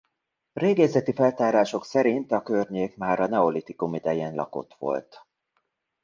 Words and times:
Régészeti 0.53 1.13
feltárások 1.13 1.85
szerint 1.85 2.31
a 2.31 2.41
környék 2.41 2.97
már 2.97 3.19
a 3.19 3.27
neolitikum 3.27 3.93
idején 3.93 4.35
lakott 4.35 4.73
volt. 4.79 5.25